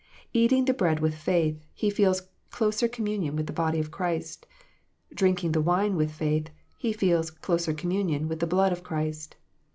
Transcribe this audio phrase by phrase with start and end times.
[0.33, 4.47] Eating the bread with faith, he feels closer communion with the body of Christ.
[5.13, 9.35] Drinking the wine with faith, he feels closer communion with the blood of Christ.